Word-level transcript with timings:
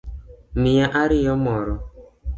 Miya 0.61 0.87
ariyo 1.01 1.33
moro 1.43 1.73